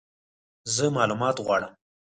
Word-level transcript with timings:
زه 0.75 0.85
مالومات 0.95 1.37
غواړم! 1.45 1.73